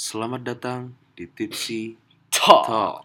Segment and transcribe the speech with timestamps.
[0.00, 1.92] Selamat datang di Tipsy
[2.32, 2.64] Talk.
[2.64, 3.04] Talk.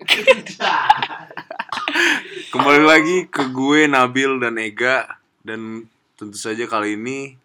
[2.56, 5.84] Kembali lagi ke gue Nabil dan Ega dan
[6.16, 7.36] tentu saja kali ini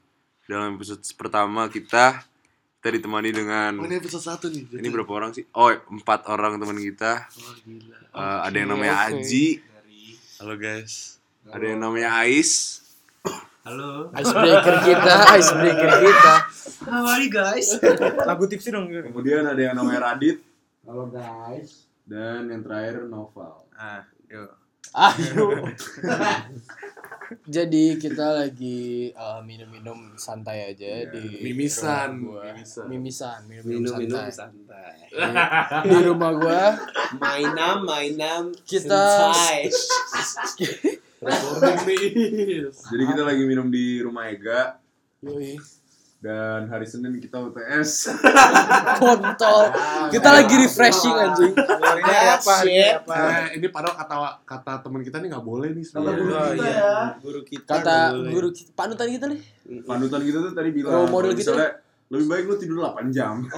[0.46, 2.22] dalam episode pertama kita
[2.78, 4.70] kita ditemani dengan Oh, ini episode satu nih.
[4.70, 5.42] ini berapa orang sih?
[5.50, 7.26] Oh empat orang teman kita.
[7.34, 7.98] Oh, gila.
[8.06, 9.18] Eh, ada yang namanya oke.
[9.18, 9.46] Aji,
[10.38, 11.18] Halo guys.
[11.50, 12.86] ada yang namanya Ais,
[13.60, 14.08] Halo.
[14.10, 16.34] Icebreaker kita, icebreaker kita.
[16.82, 17.76] How are you guys?
[18.24, 18.88] Lagu tipsy dong.
[18.88, 20.40] kemudian ada yang namanya Radit
[20.82, 21.84] Halo guys.
[22.02, 23.68] dan yang terakhir Noval.
[23.72, 24.48] Ah, yuk.
[24.90, 25.46] Ayo.
[27.46, 31.12] Jadi kita lagi uh, minum-minum santai aja Iya.
[31.12, 32.42] di Mimisan, gua.
[32.42, 32.84] mimisan.
[32.88, 34.96] mimisan, minum-minum Minum-minum santai.
[35.06, 35.84] santai.
[35.84, 36.62] Di rumah gua
[37.14, 38.42] Mainam, mainam.
[38.64, 39.68] Kita- santai.
[41.20, 42.04] Recording nih.
[42.72, 44.80] Jadi kita lagi minum di rumah Ega
[45.20, 45.52] yoi,
[46.16, 48.08] dan hari Senin kita UTS.
[48.96, 49.60] kontol.
[50.10, 51.52] Kita lagi refreshing anjing.
[51.52, 52.52] Hari ini That's apa?
[52.56, 52.94] Hari ini shit.
[52.98, 53.12] apa?
[53.12, 56.18] Eh, ini padahal kata kata teman kita nih nggak boleh nih sebenarnya.
[56.18, 56.92] guru kita ya.
[57.20, 57.70] Guru kita.
[57.70, 59.40] Kata guru kita, panutan kita nih.
[59.84, 61.70] Panutan kita tuh tadi bilang Role model kita misalnya
[62.10, 63.34] lebih baik lu tidur 8 jam.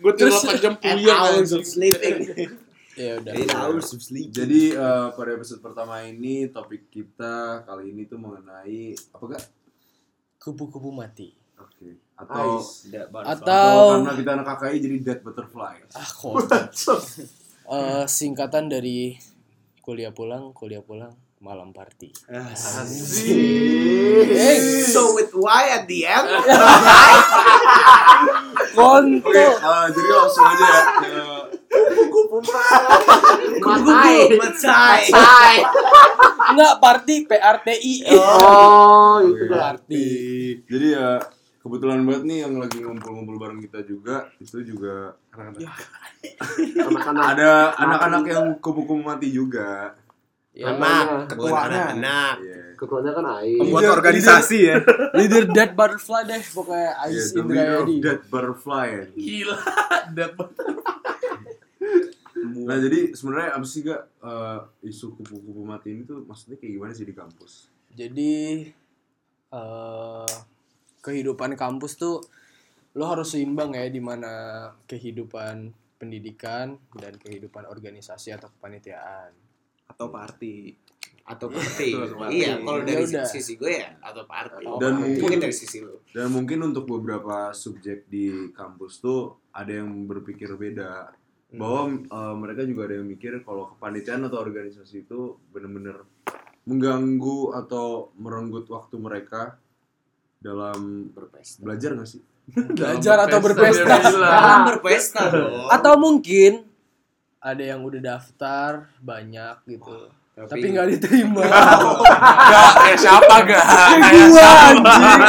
[0.00, 1.64] Gue tidur Terus- 8 jam puyeng anjing.
[1.64, 2.16] sleeping.
[3.00, 3.32] Ya udah.
[3.32, 4.28] Eight hours of sleep.
[4.28, 9.44] Jadi eh, pada episode pertama ini topik kita kali ini tuh mengenai apa gak?
[10.36, 11.32] Kupu-kupu mati.
[11.56, 11.96] Oke.
[12.12, 15.80] Atau Atau atau karena kita anak KKI jadi dead butterfly.
[15.96, 17.00] ah kontol.
[17.70, 19.16] Eh, singkatan dari
[19.80, 22.12] kuliah pulang, kuliah pulang, malam party.
[24.84, 26.28] So with Y at the end.
[28.76, 29.32] Kontol.
[29.56, 30.82] eh, jadi langsung aja ya.
[32.22, 32.38] Ke
[33.60, 34.16] Matai.
[34.32, 35.02] Matai.
[36.50, 37.14] Enggak party
[37.72, 37.94] I.
[38.10, 40.06] Oh, itu party.
[40.64, 41.16] Jadi ya
[41.60, 47.24] kebetulan banget nih yang lagi ngumpul-ngumpul bareng kita juga itu juga Anak-anak.
[47.30, 49.94] ada anak-anak yang kupu-kupu mati juga.
[50.50, 51.30] Ya, Anak.
[51.30, 51.94] Ketuanya.
[51.94, 52.34] anak-anak.
[52.42, 52.58] Iya.
[52.74, 53.54] Ketuanya kan Ais.
[53.54, 54.76] Pembuat Leader- organisasi ya.
[55.12, 57.94] leader dead butterfly deh pokoknya Iya, Ais leader of Indrayadi.
[58.00, 58.88] dead butterfly.
[59.14, 59.56] Gila.
[60.10, 60.32] Dead
[62.40, 66.92] Nah jadi sebenarnya apa sih gak eh, isu kupu-kupu mati ini tuh maksudnya kayak gimana
[66.92, 67.52] sih di kampus?
[67.92, 68.64] Jadi
[69.50, 70.32] eh
[71.00, 72.20] kehidupan kampus tuh
[72.94, 79.30] lo harus seimbang ya di mana kehidupan pendidikan dan kehidupan organisasi atau kepanitiaan.
[79.86, 80.74] Atau party.
[81.28, 81.90] Atau party.
[81.92, 82.34] Atau party.
[82.40, 83.26] Iya, kalau dari Ya udah.
[83.28, 84.64] sisi gue ya atau party.
[84.80, 86.00] Dan mungkin mungkin- dari sisi lu.
[86.10, 91.12] Dan mungkin untuk beberapa subjek di kampus tuh ada yang berpikir beda
[91.50, 96.06] bahwa eh, mereka juga ada yang mikir kalau kepanitiaan atau organisasi itu bener-bener
[96.68, 99.58] mengganggu atau merenggut waktu mereka
[100.38, 101.60] dalam Berpesta.
[101.60, 102.22] belajar gak sih?
[102.50, 103.94] Belajar atau berpesta.
[104.10, 105.68] Jangan berpesta dong.
[105.70, 106.66] Atau mungkin
[107.40, 110.10] ada yang udah daftar banyak gitu.
[110.40, 111.44] Tapi nggak diterima.
[112.50, 113.64] Gak, kayak siapa gak?
[114.00, 115.20] Kayak gua anjing.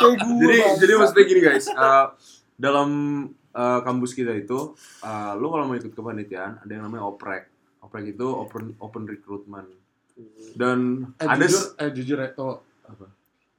[0.00, 0.40] Kayak gua.
[0.40, 2.06] Jadi jadi maksudnya gini guys, eh,
[2.56, 2.88] dalam
[3.52, 7.50] eh, kampus kita itu, eh, lu kalau mau ikut kepanitiaan ada yang namanya oprek.
[7.80, 9.68] Oprek itu open open recruitment.
[10.52, 12.28] Dan Eh, ada jujur, eh jujur ya.
[12.84, 13.06] Apa?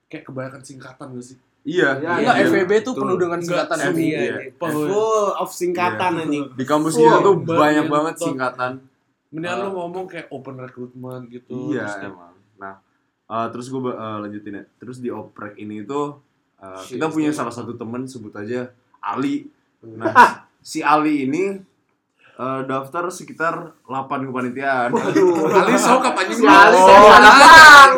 [0.07, 1.37] Kayak kebanyakan singkatan gak sih?
[1.63, 4.03] iya, Iya, Enggak, iya, FEB tuh penuh dengan singkatan ini.
[4.07, 4.21] Iya.
[4.21, 6.45] Iya, full of singkatan anjing.
[6.51, 8.71] Di kampus kita tuh banyak banget singkatan.
[9.29, 9.63] Mendingan Ah.
[9.63, 11.71] lu ngomong kayak open recruitment gitu.
[11.71, 12.33] Iya terus kayak- emang.
[12.57, 12.75] Nah,
[13.25, 14.63] eh, terus gue lanjutin ya.
[14.75, 16.19] Terus di oprek ini tuh
[16.57, 18.69] eh, Shit, kita punya salah satu temen sebut aja
[18.99, 19.49] Ali.
[19.81, 20.13] Nah,
[20.59, 21.57] si Ali ini
[22.31, 23.89] eh, daftar sekitar 8
[24.23, 24.93] kepanitiaan.
[25.57, 26.41] Ali sok apa anjing?
[26.41, 27.09] Ali Oh, sok Ali.
[27.09, 27.33] banget.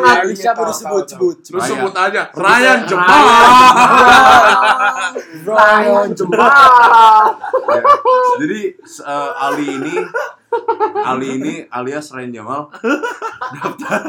[0.04, 1.36] Ali siapa udah sebut sebut.
[1.40, 1.70] Terus Ryan.
[1.70, 3.72] sebut aja Ryan Jemaah.
[5.42, 6.50] Ryan Jembal.
[7.64, 7.80] Ya.
[8.38, 9.94] Jadi eh, Ali ini
[11.02, 12.60] Ali ini alias Ryan Jamal
[13.56, 14.00] daftar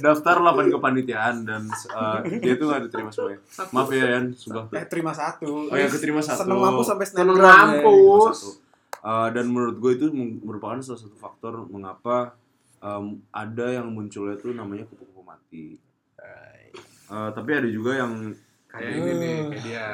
[0.00, 3.40] daftar 8 kepanitiaan dan eh, dia tuh gak diterima semuanya.
[3.74, 4.64] Maaf ya Yan, sumpah.
[4.72, 5.68] Eh terima satu.
[5.68, 6.46] Oh ya keterima satu.
[6.46, 8.38] Seneng mampus sampai Seneng mampus.
[8.38, 8.50] Satu.
[9.02, 10.06] Uh, dan menurut gue itu
[10.46, 12.38] merupakan salah satu faktor mengapa
[12.78, 15.74] um, ada yang munculnya tuh namanya kupu-kupu mati.
[17.12, 18.32] Uh, tapi ada juga yang
[18.72, 19.88] Kayak ini nih, kayak dia.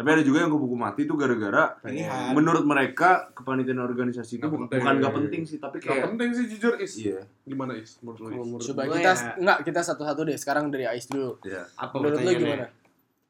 [0.00, 2.32] Tapi ada juga yang kupu-kupu mati itu gara-gara Pilihan.
[2.32, 4.80] menurut mereka kepanitiaan organisasi itu Nggak bukan penting.
[4.80, 6.92] bukan nggak penting sih tapi Gak kayak penting sih jujur Is.
[6.96, 8.00] iya Gimana Is?
[8.00, 8.36] Menurut lu Is?
[8.40, 10.34] Menurut Coba gue kita ya, enggak kita satu-satu deh.
[10.34, 11.36] Sekarang dari Ais dulu.
[11.42, 12.40] iya apa Menurut lu pertanyaannya?
[12.56, 12.66] gimana?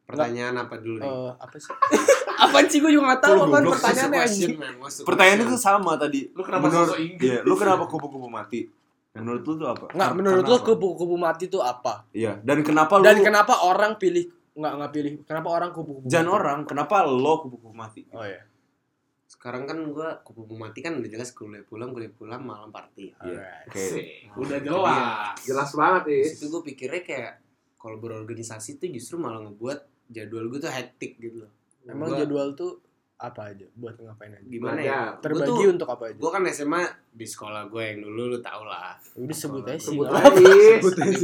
[0.02, 1.06] Pertanyaan apa dulu nih?
[1.06, 1.72] Eh, apa sih?
[2.40, 4.52] Apaan sih gue juga gak tahu apaan pertanyaannya anjing.
[5.02, 8.64] pertanyaan itu sama tadi Lu kenapa menurut sosok iya lu kenapa kupu-kupu mati
[9.12, 10.68] menurut lu tuh apa Enggak, menurut lu Kenapa?
[10.70, 12.08] kupu-kupu mati itu apa?
[12.10, 14.24] iya dan kenapa lu Dan kenapa orang pilih
[14.60, 16.36] nggak nggak pilih kenapa orang kupu-kupu Jangan mati?
[16.36, 18.02] orang, kenapa lo kupu-kupu mati?
[18.10, 18.42] oh ya
[19.26, 23.14] Sekarang kan gua kupu-kupu mati kan udah jelas kuliah pulang, kuliah pulang malam party.
[23.16, 23.62] Alright.
[23.64, 23.78] Oke.
[23.80, 24.26] Sih.
[24.34, 25.34] Udah Itu jelas.
[25.40, 26.28] Jelas banget, Di Is.
[26.34, 27.32] situ gue pikirnya kayak
[27.74, 29.78] kalau berorganisasi tuh justru malah ngebuat
[30.08, 31.52] jadwal gue tuh hektik gitu loh.
[31.84, 32.82] emang Gua- jadwal tuh
[33.20, 35.12] apa aja buat ngapain aja Gimana ya?
[35.14, 38.64] Terbagi tuh- untuk apa aja Gue kan SMA di sekolah gue yang dulu lu tau
[38.64, 38.96] lah.
[39.14, 40.32] udah sebut aja sih Sebut aja.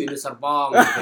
[0.04, 0.70] Di Serpong.
[0.70, 1.00] gitu.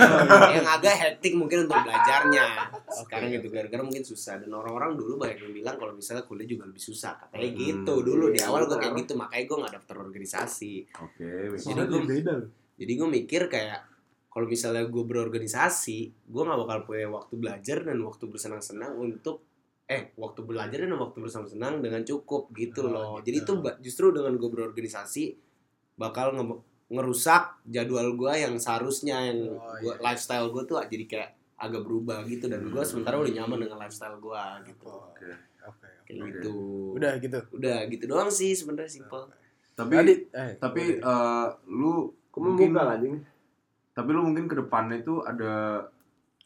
[0.53, 2.47] yang agak hektik mungkin untuk belajarnya.
[2.87, 6.65] Sekarang gitu gara-gara mungkin susah dan orang-orang dulu banyak yang bilang kalau misalnya kuliah juga
[6.65, 7.19] lebih susah.
[7.19, 10.73] Katanya Hmm, gitu dulu di iya, awal gue kayak gitu makanya gue gak daftar organisasi.
[10.97, 11.29] Oke.
[11.51, 12.35] Jadi Soalnya gua- beda.
[12.77, 13.81] Jadi gue mikir kayak
[14.29, 19.43] kalau misalnya gue berorganisasi, gue nggak bakal punya waktu belajar dan waktu bersenang-senang untuk
[19.85, 23.09] eh waktu belajar dan waktu bersenang-senang dengan cukup gitu Oh, loh.
[23.19, 23.25] gitu.
[23.27, 23.53] Jadi itu
[23.83, 25.25] justru dengan gue berorganisasi
[25.95, 30.03] bakal nge- ngerusak jadwal gue yang seharusnya yang Oh, gua, iya.
[30.03, 34.17] lifestyle gue tuh jadi kayak agak berubah gitu dan gue sementara udah nyaman dengan lifestyle
[34.17, 34.89] gue gitu.
[34.89, 35.29] Oke.
[35.63, 36.29] oke Kayak Oke.
[36.35, 36.53] gitu.
[36.93, 39.29] udah gitu Udah gitu doang sih sebenarnya simple.
[39.73, 43.17] Tapi Tadi, eh, tapi eh, lu Kok mungkin membuka lah, Jing?
[43.91, 45.87] tapi lu mungkin ke depannya itu ada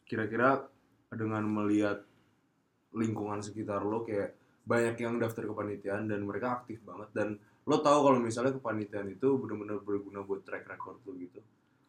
[0.03, 0.65] kira-kira
[1.09, 2.05] dengan melihat
[2.95, 7.27] lingkungan sekitar lo kayak banyak yang daftar kepanitiaan dan mereka aktif banget dan
[7.65, 11.39] lo tahu kalau misalnya kepanitiaan itu benar-benar berguna buat track record lo gitu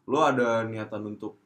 [0.08, 1.36] lo ada niatan untuk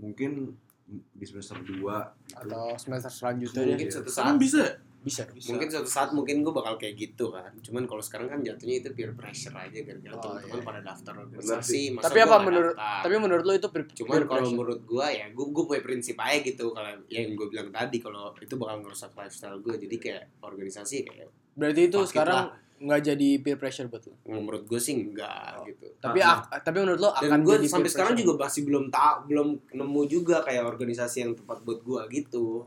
[0.00, 0.56] mungkin
[0.88, 3.92] di semester 2 gitu atau semester selanjutnya Mungkin deh.
[3.92, 4.62] suatu Sekarang saat bisa.
[5.08, 5.48] Bisa bisa.
[5.48, 7.48] Mungkin suatu saat mungkin gue bakal kayak gitu kan.
[7.58, 10.64] Cuman kalau sekarang kan jatuhnya itu peer pressure aja gara-gara Oh, teman-teman iya.
[10.64, 13.00] pada daftar organisasi masa Tapi apa menurut- daftar?
[13.00, 16.38] tapi menurut lo itu peer- cuman kalau menurut gue ya gue gue punya prinsip aja
[16.38, 20.96] gitu kalau yang gue bilang tadi kalau itu bakal ngerusak lifestyle gue jadi kayak organisasi
[21.02, 22.54] kayak berarti itu sekarang lah.
[22.78, 24.14] nggak jadi peer pressure buat lo?
[24.24, 25.66] Menurut gue sih enggak Oh.
[25.66, 25.86] gitu.
[25.98, 30.02] Tapi ak- tapi menurut lo akan gue sampai sekarang juga masih belum tahu belum nemu
[30.06, 32.62] juga kayak organisasi yang tepat buat gue gitu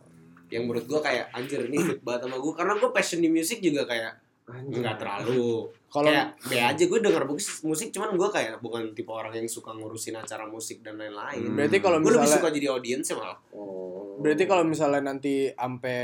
[0.51, 3.57] yang menurut gue kayak anjir ini fit banget sama gue karena gue passion di musik
[3.57, 4.13] juga kayak
[4.51, 7.23] nggak terlalu kalau kayak be aja gue denger
[7.63, 11.55] musik, cuman gue kayak bukan tipe orang yang suka ngurusin acara musik dan lain-lain Hmm.
[11.55, 14.19] berarti kalau gue lebih misalnya suka jadi audiens ya malah Oh.
[14.19, 15.99] berarti kalau misalnya nanti sampai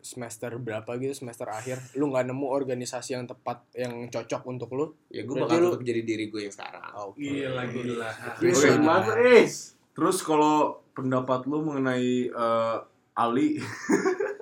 [0.00, 4.86] semester berapa gitu semester akhir lu nggak nemu organisasi yang tepat yang cocok untuk lu
[5.08, 8.10] ya gue bakal lu- tetap jadi diri gue yang sekarang oke Gila, gila.
[8.38, 8.66] Yes, Oke.
[8.66, 8.78] iya.
[8.78, 9.54] banget, Is.
[9.92, 10.56] terus kalau
[10.90, 12.76] pendapat lu mengenai eh,
[13.12, 13.60] Ali.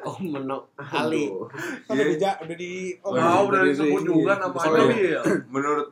[0.00, 1.28] Oh menok Ali.
[1.84, 2.72] Kan udah di udah di
[3.04, 4.42] oh, Ah, udah disebut juga iya.
[4.48, 5.20] namanya Iya.
[5.54, 5.88] menurut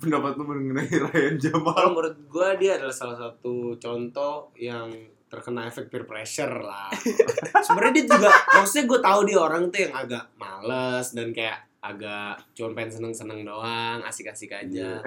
[0.00, 1.70] pendapat lu mengenai Ryan Jamal.
[1.76, 4.90] Kalau menurut gue dia adalah salah satu contoh yang
[5.30, 6.90] terkena efek peer pressure lah.
[7.64, 12.38] Sebenarnya dia juga maksudnya gue tahu dia orang tuh yang agak males dan kayak agak
[12.54, 15.02] cuma pengen seneng-seneng doang asik-asik aja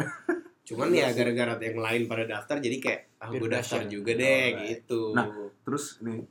[0.65, 4.65] cuman ya gara-gara yang lain pada daftar jadi kayak ah gue daftar juga deh Alright.
[4.67, 5.13] gitu.
[5.13, 5.25] Nah,
[5.61, 6.25] terus nih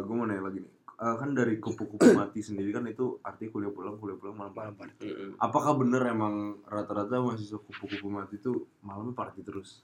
[0.00, 0.72] gue mau nanya lagi nih.
[1.00, 4.74] Eh, kan dari kupu-kupu mati sendiri kan itu arti kuliah pulang kuliah pulang malam Malam
[4.74, 5.08] party.
[5.38, 8.52] Apakah bener emang rata-rata mahasiswa kupu-kupu mati itu
[8.82, 9.80] malamnya party terus?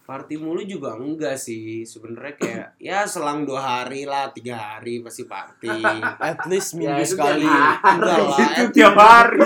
[0.00, 1.84] Party mulu juga enggak sih.
[1.84, 5.70] Sebenarnya kayak ya selang dua hari lah tiga hari pasti party.
[6.24, 7.44] At least minggu Ya, itu sekali.
[7.44, 9.40] tiap enggak lah itu tiap hari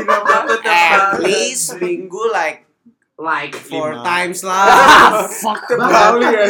[0.64, 2.63] at least minggu like
[3.16, 4.02] Like four Lima.
[4.02, 4.66] times lah
[5.32, 6.44] fuck Kali ya.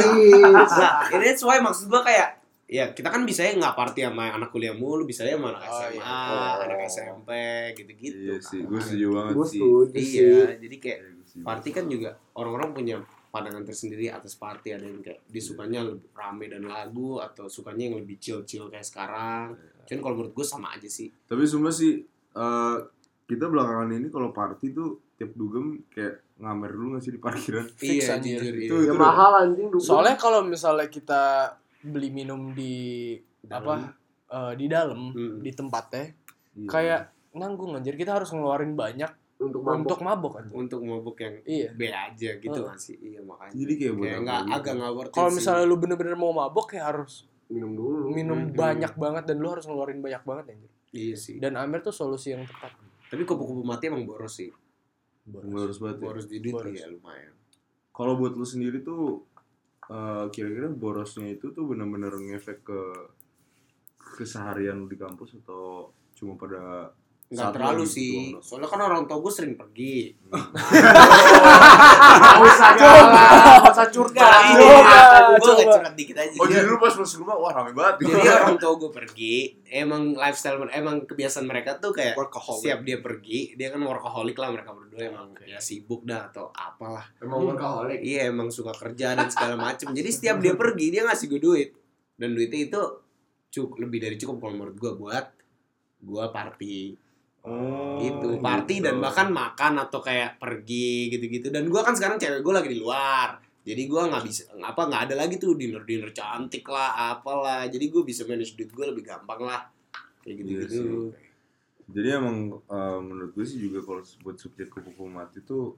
[0.49, 4.49] nah, and that's why maksud gua kayak ya kita kan bisa nggak party sama anak
[4.49, 6.65] kuliah mulu bisa ya sama anak Oh, SMA iya.
[6.65, 7.31] anak SMP
[7.77, 8.67] gitu-gitu Iya sih, kan.
[8.67, 9.61] gue setuju banget Gue sih.
[9.95, 12.97] iya jadi kayak Iya, gua party kan juga orang-orang punya
[13.29, 18.01] pandangan tersendiri atas party ada yang kayak disukanya lebih rame dan lagu atau sukanya yang
[18.01, 19.53] lebih chill-chill kayak sekarang
[19.85, 22.01] cuman kalau menurut gue sama aja sih Tapi semua sih
[22.33, 22.77] eh,
[23.23, 27.67] kita belakangan ini kalau party tuh tiap dugem kayak ngamer dulu gak sih di parkiran?
[27.73, 28.41] Fix, iya anjir.
[28.43, 28.91] Itu- iya.
[28.91, 29.79] Ya mahal anjing dulu.
[29.79, 31.23] soalnya kalau misalnya kita
[31.81, 33.61] beli minum di Dalam.
[33.61, 33.75] apa
[34.27, 35.39] eh, di dalam Hmm.
[35.39, 36.11] di tempatnya
[36.53, 36.67] Iya.
[36.67, 37.01] kayak
[37.33, 39.79] nanggung anjir kita harus ngeluarin banyak untuk mabok.
[39.81, 41.69] untuk mabok anjir untuk mabuk yang Iya.
[41.71, 44.55] B aja gitu kan sih iya makanya Jadi kayak kayak nggak gitu?
[44.57, 48.09] agak nggak worth kalau misalnya lu bener-bener mau mabok ya harus minum dulu.
[48.09, 48.55] minum Hmm.
[48.55, 52.33] banyak banget dan lu harus ngeluarin banyak banget anjir iya sih dan Amer tuh solusi
[52.33, 52.73] yang tepat
[53.05, 54.49] tapi kupu-kupu mati emang boros sih
[55.25, 56.05] Boros banget ya.
[56.05, 56.77] boros di duit Boros.
[56.77, 57.33] ya lumayan
[57.95, 59.25] Kalau buat lu sendiri tuh
[59.89, 62.81] eh, kira-kira borosnya itu tuh benar-benar ngefek ke
[64.19, 66.93] keseharian lu di kampus atau cuma pada
[67.27, 68.45] nggak saat terlalu sih gitu doang?
[68.45, 70.13] soalnya kan orang tua gue sering pergi
[72.15, 73.27] Gak usah galah,
[73.61, 74.23] gak usah curcol.
[74.23, 75.55] Enggak, Coba, gue coba.
[75.55, 77.95] gak curhat dikit aja Oh Jadi- lu pas masuk rumah wah rame banget.
[78.05, 82.61] jadi orang tua gue pergi emang lifestyle emang kebiasaan mereka tuh kayak Workaholic.
[82.61, 87.07] siap dia pergi dia kan workaholic lah mereka berdua emang ya sibuk dah atau apalah
[87.19, 88.01] Emang workaholic.
[88.01, 91.71] iya emang suka kerja dan segala macem jadi setiap dia pergi dia ngasih gue duit
[92.15, 92.81] dan duitnya itu
[93.51, 95.27] cukup lebih dari cukup kalau menurut gue buat
[96.01, 96.77] gue party
[97.45, 98.41] Oh, gitu.
[98.41, 101.53] party dan bahkan makan atau kayak pergi gitu-gitu.
[101.53, 103.37] Dan gua kan sekarang cewek gue lagi di luar.
[103.65, 107.69] Jadi gua nggak bisa apa nggak ada lagi tuh dinner dinner cantik lah apalah.
[107.69, 109.61] Jadi gue bisa manage duit gue lebih gampang lah.
[110.25, 110.89] Kayak gitu gitu sih.
[111.93, 115.77] Jadi emang eh, menurut gue sih juga kalau buat subjek kupu-kupu mati tuh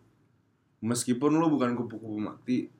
[0.87, 2.71] meskipun lo bukan kupu-kupu mati,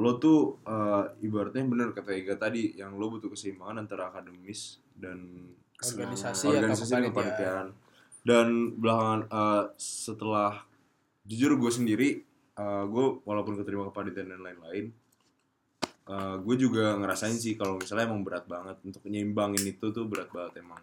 [0.00, 5.52] lo tuh eh, ibaratnya bener kata Ega tadi yang lo butuh keseimbangan antara akademis dan
[5.80, 7.68] Organisasi atau organisasi dan kepanitiaan.
[8.20, 10.60] Dan belakangan eh, setelah
[11.24, 12.08] jujur gue sendiri,
[12.56, 14.92] eh, gue walaupun keterima kepanitiaan dan lain-lain,
[16.10, 20.28] eh, gue juga ngerasain sih kalau misalnya emang berat banget untuk nyimbangin itu tuh berat
[20.32, 20.80] banget emang.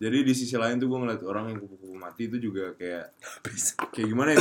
[0.00, 3.12] Jadi di sisi lain tuh gue ngeliat orang yang kupu-kupu mati itu juga kayak
[3.92, 4.40] kayak gimana ya?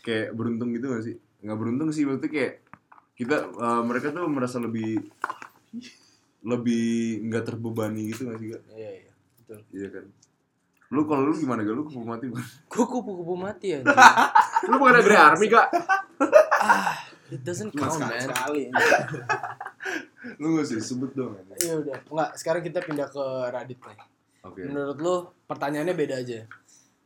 [0.00, 1.16] kayak beruntung gitu gak sih?
[1.44, 2.52] Nggak beruntung sih, berarti kayak
[3.16, 5.00] kita eh, mereka tuh merasa lebih
[6.40, 8.62] lebih nggak terbebani gitu gak sih gak?
[8.76, 9.12] Iya, iya.
[9.40, 9.60] Betul.
[9.72, 10.04] Iya kan?
[10.90, 11.74] Lu kalau lu gimana gak?
[11.74, 12.46] Lu kupu mati bukan?
[12.66, 13.80] Gue kupu-kupu mati ya.
[14.70, 15.66] Lu bukan dari army kak?
[17.30, 18.18] It doesn't count, man.
[18.18, 18.74] sekali.
[20.42, 21.38] Lu gak sih sebut dong.
[21.62, 22.30] Ya udah, enggak.
[22.34, 23.22] Sekarang kita pindah ke
[23.54, 23.98] Radit nih.
[24.42, 24.60] Oke.
[24.66, 25.14] Menurut lu
[25.46, 26.42] pertanyaannya beda aja.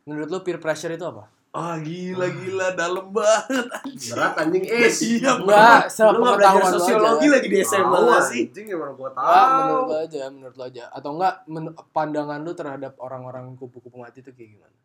[0.09, 1.29] Menurut lu peer pressure itu apa?
[1.55, 3.65] Ah gila gila dalam banget.
[4.11, 4.99] Berat anjing es.
[4.99, 5.39] Iya.
[5.39, 7.33] Enggak, sepengetahuan lu sosiologi aja.
[7.33, 9.87] lagi di SMA Tahu nggak sih anjing emang gua Enggak, menurut tahu.
[9.87, 10.83] lu aja, menurut lu aja.
[10.89, 14.75] Atau enggak men- pandangan lu terhadap orang-orang kupu-kupu mati itu kayak gimana?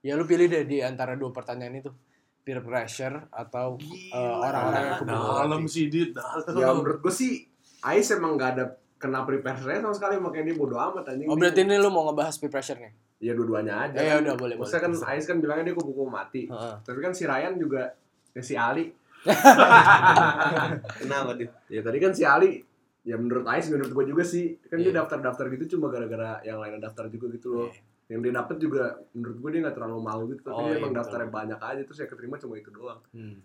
[0.00, 1.94] Ya lu pilih deh di antara dua pertanyaan itu.
[2.42, 5.70] Peer pressure atau eh, orang-orang yang kupu-kupu dalam mati.
[5.72, 6.42] sih dit dalam.
[6.52, 7.46] Ya menurut gua sih
[7.80, 8.64] Ais emang gak ada
[8.96, 11.26] kena prepare sama sekali makanya dia bodo amat anjing.
[11.26, 12.90] Oh berarti ini lu mau ngebahas peer pressure nih?
[13.18, 13.96] Ya dua-duanya aja.
[13.96, 14.22] Ya kan.
[14.22, 14.92] udah, boleh, Maksudnya kan.
[15.08, 16.44] Ais kan bilangnya dia kupu-kupu mati.
[16.48, 17.88] Tapi kan si Ryan juga
[18.30, 18.92] ya si Ali.
[20.96, 22.62] kenapa tuh Ya tadi kan si Ali
[23.02, 24.98] ya menurut Ais menurut gua juga sih kan dia Iya.
[25.00, 27.68] daftar-daftar gitu cuma gara-gara yang lain daftar juga gitu loh.
[27.68, 27.82] Iya.
[28.08, 28.82] Yang dia dapet juga
[29.12, 31.82] menurut gua dia nggak terlalu mau gitu tapi Oh, dia iya, emang daftarnya banyak aja
[31.82, 33.00] terus yang keterima cuma itu doang.
[33.10, 33.38] Hmm.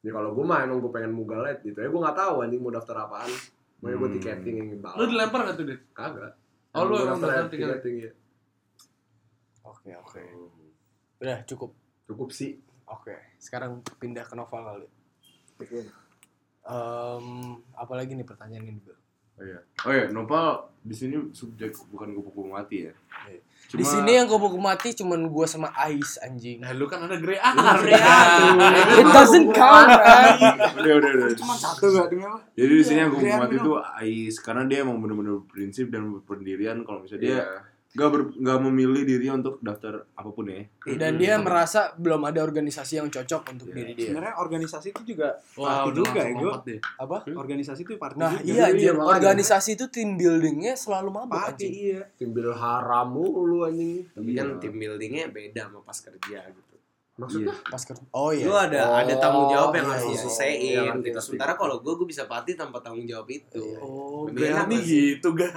[0.00, 2.70] Ya kalau gua mah emang gua pengen mugalet gitu ya gua nggak tahu anjing mau
[2.70, 3.30] daftar apaan.
[3.76, 4.14] Mau gua Hmm.
[4.14, 4.96] tiketing yang bawah.
[4.96, 5.80] Lu dilempar gak tuh dit?
[5.90, 6.32] Kagak.
[6.72, 8.10] Oh, lu emang daftar tiketing ya.
[9.86, 10.22] Oke oke.
[11.22, 11.70] Udah cukup.
[12.10, 12.58] Cukup sih.
[12.90, 13.14] Oke.
[13.38, 14.86] Sekarang pindah ke novel kali.
[16.66, 17.26] Em,
[17.78, 18.98] apalagi nih pertanyaan ini Bel?
[19.36, 19.60] Oh iya.
[19.86, 22.92] Oh iya, Nopal di sini subjek bukan kupu-kupu mati ya.
[23.30, 23.38] Iya.
[23.70, 26.66] Cuma, Di sini yang kupu-kupu mati cuman gua sama Ais anjing.
[26.66, 30.40] Eh lu kan ada Grey It doesn't count, right?
[30.82, 31.28] udah udah udah.
[31.38, 32.42] Cuma satu gak apa?
[32.58, 36.10] Jadi di sini yang kupu Grey mati itu Ais karena dia emang bener-bener prinsip dan
[36.26, 37.75] pendirian kalau misalnya dia Iya.
[37.96, 40.68] Nggak ber, nggak memilih diri untuk daftar apa pun ya.
[40.92, 43.74] Dan dia merasa belum ada organisasi yang cocok untuk Iya.
[43.74, 44.06] diri dia.
[44.06, 46.80] Sebenarnya organisasi itu juga Wah, party juga ya, deh.
[47.00, 47.16] Apa?
[47.26, 48.44] Organisasi itu party Nah juga.
[48.44, 49.12] iya Iya, anjir, makanya.
[49.16, 51.72] organisasi itu tim buildingnya selalu mabuk party anjing.
[51.72, 52.02] iya.
[52.14, 54.04] Timbil haram mulu anjing.
[54.12, 54.38] tapi Iya.
[54.38, 56.75] kan tim buildingnya beda sama pas kerja gitu
[57.16, 57.54] Maksudnya?
[57.72, 58.04] Pas kerja.
[58.12, 58.44] Oh iya.
[58.44, 60.20] lu ada ada tanggung jawab yang iya, harus iya, iya.
[60.20, 64.28] selesaiin Iya, ngerti, gitu sementara kalau gue gue bisa party tanpa tanggung jawab itu Oh,
[64.28, 65.16] gak sih?
[65.16, 65.52] gitu guys.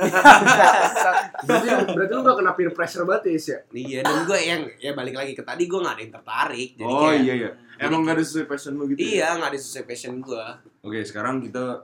[1.43, 1.67] Berarti
[1.99, 3.59] berarti lu gak kena peer pressure banget ya, Is, ya?
[3.75, 6.87] iya dan gue yang ya balik lagi ke tadi gue nggak ada yang tertarik jadi
[6.87, 7.51] oh kayak, iya iya.
[7.79, 8.99] Emang nggak ada sesuai passion lu gitu.
[8.99, 9.07] ya?
[9.07, 10.45] iya nggak ada sesuai passion gue
[10.79, 11.83] Oke, sekarang kita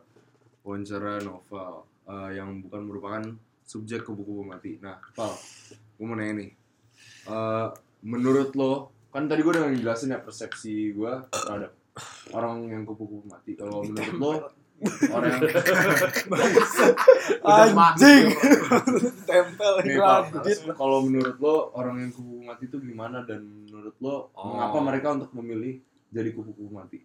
[0.64, 3.24] wawancara novel eh, yang bukan merupakan
[3.66, 4.78] subjek kupu-kupu mati.
[4.80, 5.34] Nah, Val,
[5.74, 6.50] gue mau nanya nih.
[7.26, 7.68] Eh,
[8.06, 11.72] menurut lo, kan tadi gue udah ngejelasin ya persepsi gue terhadap
[12.36, 13.56] orang yang kupu-kupu mati.
[13.56, 14.32] Kalau menurut lo,
[15.08, 15.42] orang yang
[17.96, 18.28] Anjing.
[19.24, 19.74] Tempel
[20.76, 23.40] kalau menurut lo orang yang kupu-kupu mati itu gimana dan
[23.72, 24.52] menurut lo Oh.
[24.52, 25.80] mengapa mereka untuk memilih
[26.12, 27.00] jadi kupu-kupu mati?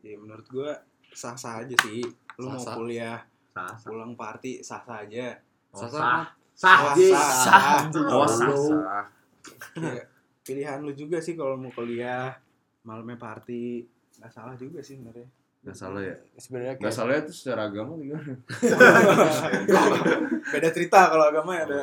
[0.00, 0.80] Ya menurut gua
[1.12, 2.00] sah-sah aja sih.
[2.40, 3.20] Lu mau kuliah,
[3.52, 5.36] Sah, pulang party sah-sah aja.
[5.76, 5.92] sah.
[5.92, 6.24] Sah-sah.
[6.56, 7.12] Sah, Ji.
[7.12, 7.92] Sah.
[8.08, 9.04] Oh, sah-sah.
[9.76, 10.04] Ya,
[10.42, 12.34] pilihan lu juga sih kalau mau kuliah
[12.82, 13.86] malamnya party
[14.18, 15.26] nggak salah juga sih sebenarnya.
[15.62, 16.16] Gak salah ya?
[16.34, 18.34] Sebenarnya Gak kayak salah itu secara agama gimana?
[20.50, 21.82] Beda cerita kalau agama ya ada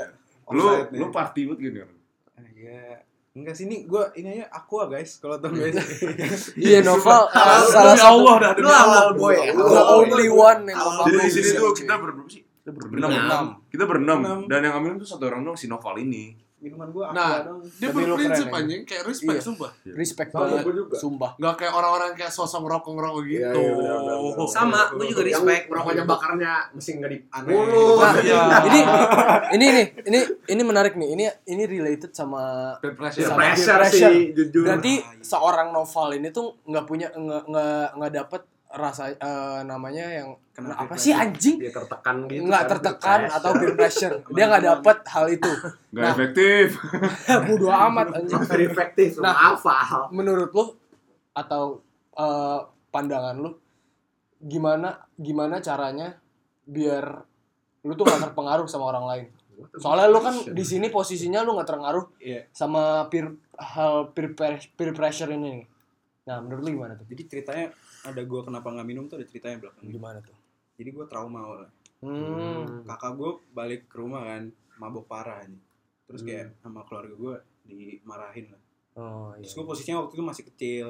[0.52, 1.90] Lu, lu party banget gitu kan?
[2.36, 3.06] Ah, Iya.
[3.30, 5.78] Enggak sini gua ini aja aqua guys kalau tau guys.
[6.60, 7.30] Iya novel
[7.72, 9.16] salah satu Allah dah demi Lu halal Allah.
[9.16, 9.54] boy ya?
[9.54, 11.06] the only one yang Halal.
[11.06, 12.44] Jadi di sini sini, tuh kita berberapa sih?
[12.44, 13.46] Kita berenam.
[13.70, 14.20] Kita berenam.
[14.20, 14.40] Enam.
[14.50, 16.36] Dan yang ambil tuh satu orang doang si Noval ini.
[16.60, 17.60] Minuman gua aqua Nah, dong.
[17.72, 19.46] Dia berprinsip anjing, kayak respect, Iya.
[19.46, 19.72] sumpah.
[19.90, 20.96] respect Sama banget gua juga.
[20.96, 23.60] sumpah Gak kayak orang-orang kayak sosok ngerokok-ngerokok Iya, gitu.
[23.60, 24.48] iya, benar, benar, benar.
[24.50, 27.50] sama gue juga Yang respect rokoknya bakarnya mesti nggak di Aneh.
[27.50, 27.98] mulut.
[27.98, 28.42] Nah, Iya.
[28.68, 28.80] ini
[29.50, 33.24] ini nih ini ini menarik nih ini ini related sama Peer pressure.
[33.26, 34.12] Sama pressure pressure.
[34.12, 34.64] sih, jujur.
[34.66, 40.30] berarti seorang novel ini tuh nggak punya nggak nggak nggak dapet rasa eh, namanya yang
[40.52, 42.46] Kena apa peer sih anjing Dia tertekan gitu.
[42.46, 43.38] nggak kan, tertekan pressure.
[43.38, 45.52] atau peer pressure dia nggak dapet hal itu
[45.90, 46.12] Gak Nah.
[46.12, 46.66] efektif.
[47.48, 49.14] bodo amat anjing effective.
[49.18, 49.34] Nah.
[49.58, 50.12] Hafal.
[50.12, 50.66] menurut lu
[51.32, 51.82] atau
[52.14, 52.60] eh,
[52.90, 53.52] pandangan lu
[54.40, 56.16] gimana gimana caranya
[56.64, 57.26] biar
[57.82, 59.26] lu tuh gak terpengaruh sama orang lain
[59.76, 62.48] soalnya lu kan di sini posisinya lu nggak terpengaruh Iya.
[62.50, 64.32] sama peer hal peer,
[64.70, 65.66] peer pressure ini nih.
[66.24, 67.68] nah menurut lu gimana tuh Jadi ceritanya
[68.02, 69.86] ada gue kenapa nggak minum tuh ada ceritanya belakang.
[69.86, 70.36] gimana tuh
[70.76, 71.72] Jadi gue trauma awalnya.
[72.00, 72.86] hmm.
[72.86, 75.60] Kakak gue balik ke rumah kan mabok parah nih.
[76.06, 77.34] Terus kayak sama keluarga gue
[77.66, 78.62] dimarahin lah.
[78.96, 80.88] oh iya Terus gue posisinya waktu itu masih kecil.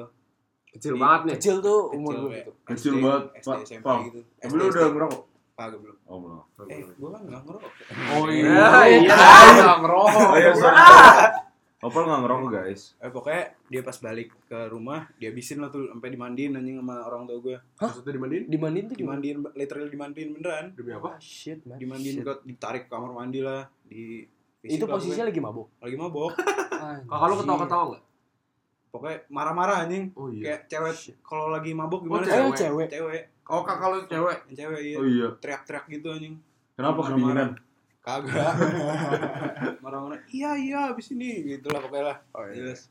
[0.68, 1.32] Kecil Di- banget nih.
[1.34, 3.58] kecil tuh umur Kecil gitu Kecil SD, banget, SD, Pak.
[3.64, 3.98] SMP Pal.
[4.06, 4.20] gitu.
[4.38, 5.22] Tapi lu udah ngerokok?
[5.52, 5.96] Kagak belum.
[6.06, 6.40] Oh belum.
[6.64, 7.72] Eh, gue kan nggak ngerokok.
[8.08, 8.66] Oh Ya, iya.
[8.86, 9.16] iya.
[9.58, 10.30] Nggak ngerokok.
[11.80, 11.88] Oh.
[11.88, 12.82] Opal nggak ngerokok guys.
[13.00, 17.24] Eh, pokoknya dia pas balik ke rumah dihabisin lah tuh sampai dimandiin anjing sama orang
[17.24, 17.56] tua gue.
[17.80, 18.44] Maksudnya dimandiin?
[18.52, 20.64] dimandiin tuh gimana Dimandiin literally dimandiin beneran.
[20.76, 21.16] Demi apa?
[21.16, 22.24] oh, shit man Dimandiin Shit.
[22.28, 24.28] ke ditarik ke kamar mandi lah, di
[24.60, 26.36] itu posisinya lagi mabuk lagi mabok.
[27.08, 28.02] Kakak lu ketawa-ketawa enggak?
[28.90, 30.04] Pokoknya marah-marah anjing.
[30.18, 30.42] Oh iya.
[30.44, 30.94] Kayak cewek
[31.24, 32.60] kalau lagi mabok Oh, gimana cewek sih?
[32.68, 33.22] cewek Cewek.
[33.48, 34.38] Oh kakak lu cewek.
[34.52, 34.96] Cewek iya.
[35.00, 35.28] Oh iya.
[35.40, 36.34] Teriak-teriak gitu anjing.
[36.76, 37.56] Kenapa kedinginan?
[38.00, 38.52] Kagak.
[39.84, 40.20] Marah-marah.
[40.28, 42.16] Iya iya abis ini gitu lah pokoknya lah.
[42.32, 42.88] oh Jelas.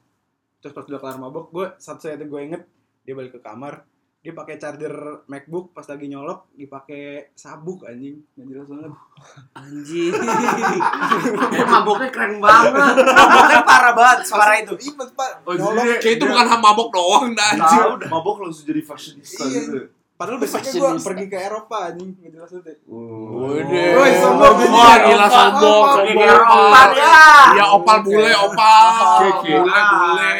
[0.59, 2.61] Terus pas udah kelar mabok, gue satu saya gue inget
[3.01, 3.87] dia balik ke kamar,
[4.19, 4.91] dia pakai charger
[5.25, 8.91] MacBook pas lagi nyolok dipakai sabuk anjing, nggak jelas banget.
[9.59, 10.13] Anjing.
[11.49, 12.71] Eh, maboknya keren banget.
[13.09, 14.77] Maboknya parah banget suara itu.
[14.77, 15.31] Iya pas pak.
[15.43, 15.83] Oh nyolok.
[15.83, 18.07] jadi Kayak itu bukan ham mabok doang, dah anjing.
[18.07, 19.59] Mabok langsung jadi fashionista Iya.
[19.65, 19.79] gitu.
[20.19, 22.77] Padahal besoknya gue pergi ke Eropa anjing, nggak jelas banget.
[22.91, 23.55] Oh.
[23.55, 23.91] Waduh.
[23.95, 25.85] Woi, sombong Wah gila sombong.
[25.87, 26.59] opal, Kayak opal, opal.
[26.67, 27.23] opal, ya.
[27.55, 28.85] Ya opal bule opal.
[29.39, 30.31] Bule bule.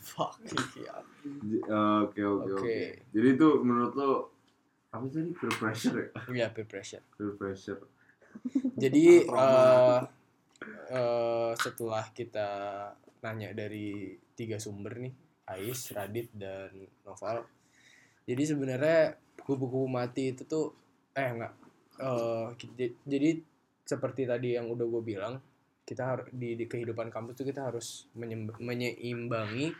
[0.00, 0.32] fuck
[0.80, 0.94] iya.
[1.60, 2.78] Eh, Oke oke Oke.
[3.12, 4.10] Jadi itu menurut lo
[4.88, 6.08] apa sih tadi peer pressure ya?
[6.32, 7.80] Iya peer pressure Peer pressure.
[8.74, 9.98] Jadi eh
[10.88, 12.48] eh, setelah kita
[13.20, 15.12] nanya dari tiga sumber nih,
[15.46, 16.72] Ais, Radit, dan
[17.04, 17.44] Noval.
[18.22, 20.72] Jadi sebenarnya kubu-kubu mati itu tuh
[21.12, 21.52] eh enggak.
[22.00, 23.36] eh, ki- jadi
[23.84, 25.36] seperti tadi yang udah gue bilang,
[25.84, 29.74] kita harus di, di kehidupan kampus tuh kita harus menyeimbangi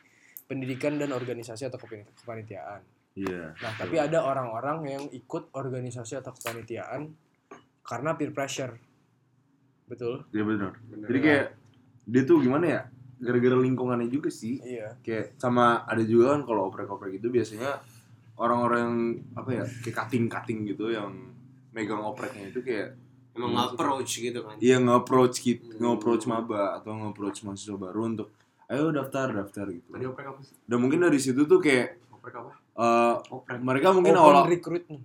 [0.45, 2.83] pendidikan dan organisasi atau kepani- kepanitiaan.
[3.17, 3.57] Iya.
[3.57, 7.09] Nah, tapi ada orang-orang yang ikut organisasi atau kepanitiaan
[7.81, 8.77] karena peer pressure.
[9.89, 10.25] Betul?
[10.33, 10.73] Iya benar.
[11.09, 11.47] Jadi kayak
[12.09, 12.83] dia tuh gimana ya?
[13.23, 14.59] Gara-gara lingkungannya juga sih.
[14.61, 14.99] Iya.
[15.01, 17.81] Kayak sama ada juga kan kalau oprek-oprek itu biasanya
[18.35, 18.97] orang-orang yang
[19.35, 21.13] apa ya kayak cutting-cutting gitu yang
[21.71, 22.97] megang opreknya itu kayak
[23.33, 24.61] Emang approach gitu kan.
[24.61, 25.81] Iya nge-approach gitu, Hmm.
[25.81, 28.29] nge-approach maba atau nge-approach mahasiswa baru untuk
[28.69, 29.89] ayo daftar daftar gitu.
[29.89, 30.53] Tadi oprek apa sih?
[30.63, 32.53] Dan mungkin dari situ tuh kayak Oprek apa?
[32.53, 33.57] eh, Oprek.
[33.59, 35.01] mereka mungkin Open awal recruitment.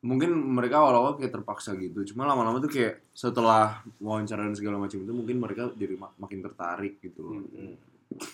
[0.00, 1.98] mungkin mereka awal-awal kayak terpaksa gitu.
[2.06, 6.40] Cuma lama-lama tuh kayak setelah wawancara dan segala macam itu mungkin mereka jadi mak- makin
[6.40, 7.26] tertarik gitu.
[7.26, 7.42] loh.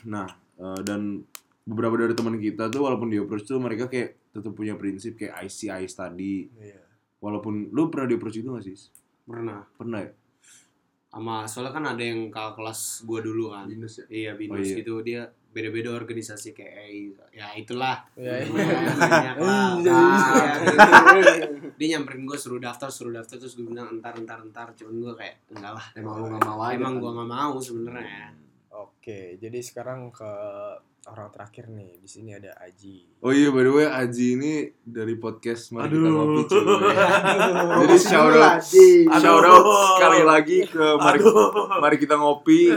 [0.04, 1.24] Nah, eh, dan
[1.62, 5.44] beberapa dari teman kita tuh walaupun di approach tuh mereka kayak tetap punya prinsip kayak
[5.44, 6.48] IC IC tadi.
[6.56, 6.80] Iya.
[7.20, 8.76] Walaupun lu pernah di approach itu gak sih?
[9.26, 9.60] Pernah.
[9.76, 10.12] Pernah ya?
[11.10, 13.66] Sama soalnya kan ada yang kakak kelas gua dulu kan.
[13.66, 14.06] Binus ya.
[14.08, 14.76] Iya, binus Oh, iya.
[14.78, 18.06] gitu dia beda-beda organisasi kayak eh, ya itulah.
[18.14, 18.62] Iya, iya.
[18.62, 19.68] Ya, banyak lah.
[19.82, 20.74] Iya, Ah, gitu.
[21.74, 25.12] Dia nyamperin gue suruh daftar, suruh daftar terus gue bilang entar entar entar cuman gue
[25.18, 25.86] kayak enggak lah.
[25.98, 26.78] Emang lu gak mau aja.
[26.78, 27.02] Emang kan?
[27.02, 28.24] gue nggak mau sebenarnya.
[28.70, 30.30] Oke, jadi sekarang ke
[31.08, 31.96] orang terakhir nih.
[31.96, 33.20] Di sini ada Aji.
[33.24, 34.52] Oh iya by the way Aji ini
[34.84, 36.16] dari podcast Mari Kita Aduh.
[36.16, 36.64] Ngopi cuy.
[37.80, 38.60] Jadi shout out
[39.20, 39.64] shout out
[39.96, 41.18] sekali lagi ke Mari
[41.80, 42.60] Mari Kita Ngopi.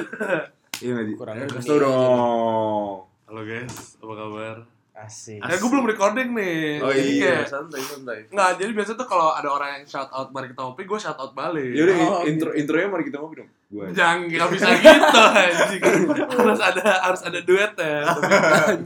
[0.83, 1.13] Iya nggak Ji?
[1.15, 3.07] Kurang Kasih dong.
[3.29, 4.55] Halo guys, apa kabar?
[5.03, 5.39] Asik.
[5.39, 6.79] Eh gue belum recording nih.
[6.79, 8.17] Oh Jadi iya, kayak santai santai.
[8.27, 11.15] Nggak, jadi biasa tuh kalau ada orang yang shout out mari kita ngopi, gue shout
[11.15, 11.69] out balik.
[11.69, 13.49] Yaudah Oh, intro intronya Mari Kita Ngopi dong.
[13.67, 13.89] Gua.
[13.89, 15.81] Jangan nggak bisa gitu anjing.
[16.29, 17.99] harus ada harus ada duet ya.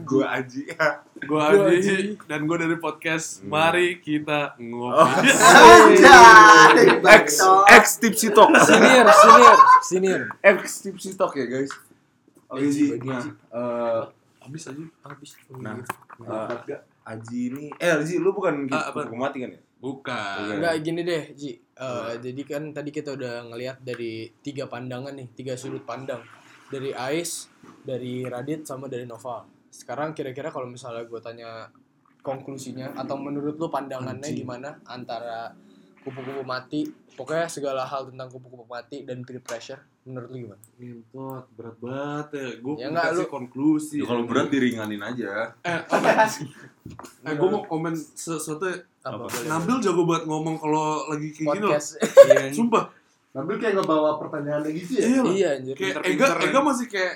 [0.02, 0.62] Gua Aji.
[1.18, 1.96] Gue Gua Aji Aji.
[2.24, 3.52] dan gue dari podcast Hmm.
[3.52, 4.96] Mari kita ngopi.
[4.96, 5.08] Oh.
[6.72, 6.88] Anjay,
[7.20, 7.26] X
[7.68, 8.48] X Tipsy Talk.
[8.58, 10.20] Senior, senior, senior.
[10.40, 11.70] X Tipsy Talk ya guys.
[12.48, 12.64] Oke
[13.04, 13.28] Nah, Aji.
[13.28, 14.00] eh,
[14.48, 14.84] Habis aja.
[15.04, 15.30] Habis.
[15.60, 15.76] Nah,
[16.24, 19.04] eh, Aji ini eh Aji lu bukan apa?
[19.04, 19.60] hukum mati kan ya?
[19.78, 20.58] Bukan.
[20.58, 21.60] Enggak gini deh, Ji.
[21.60, 26.24] Eh, jadi kan tadi kita udah ngelihat dari tiga pandangan nih, tiga sudut pandang.
[26.72, 27.46] Dari Ais,
[27.84, 29.44] dari Radit sama dari Nova.
[29.68, 31.68] Sekarang kira-kira kalau misalnya gue tanya
[32.20, 34.42] konklusinya atau menurut lu pandangannya Anjing.
[34.44, 35.54] gimana antara
[36.02, 36.84] kupu-kupu mati
[37.16, 42.28] pokoknya segala hal tentang kupu-kupu mati dan peer pressure menurut lu gimana Ngentot, berat banget
[42.32, 42.48] ya.
[42.56, 43.96] Gue Ya ya nggak, kasih lu- konklusi.
[43.98, 45.52] Ya, kalau berat diringanin aja.
[45.60, 46.24] Eh, apa?
[47.22, 48.76] eh gue mau komen sesuatu ya.
[49.04, 49.28] apa.
[49.44, 51.80] Nabil jago banget ngomong kalau lagi kayak gini loh.
[52.50, 52.84] Sumpah.
[53.30, 55.02] Nabil kayak ngebawa pertanyaannya gitu ya.
[55.04, 57.14] Iya iya anjir Kayak Ega, Ega masih kayak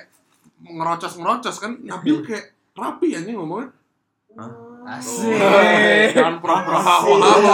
[0.61, 1.71] ngerocos-ngerocos kan.
[1.79, 3.73] Nabil kayak rapi aja ngomongnya.
[4.83, 5.31] asik
[6.11, 6.79] Jangan pura-pura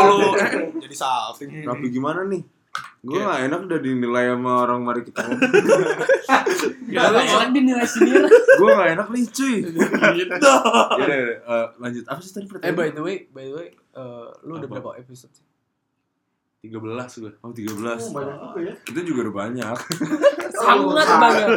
[0.09, 0.33] lu.
[0.33, 1.49] Eh, Jadi salting.
[1.61, 2.41] Rapi gimana nih?
[2.99, 5.39] Gue gak enak udah dinilai sama orang mari kita ngomong.
[6.89, 8.25] Gak enak dinilai sendiri
[8.57, 9.55] Gue gak enak nih cuy.
[10.19, 10.35] Gitu.
[10.35, 12.03] Ya udah, eh, lanjut.
[12.03, 12.75] Apa sih tadi eh pertanyaan?
[12.75, 14.73] by the way by the way eh, lu udah Apa?
[14.81, 15.45] berapa episode sih
[16.59, 16.75] 13
[17.23, 17.31] gue.
[17.39, 17.71] Oh 13.
[17.71, 18.73] Oh, banyak juga ya.
[18.83, 19.77] Itu juga udah banyak.
[20.59, 21.19] sangat Ah.
[21.23, 21.47] banget